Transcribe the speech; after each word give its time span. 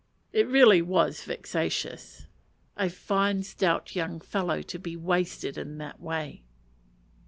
It 0.33 0.47
really 0.47 0.81
was 0.81 1.23
vexatious. 1.25 2.25
A 2.75 2.89
fine 2.89 3.43
stout 3.43 3.95
young 3.95 4.19
fellow 4.19 4.63
to 4.63 4.79
be 4.79 4.95
wasted 4.95 5.59
in 5.59 5.77
that 5.77 5.99
way. 5.99 6.41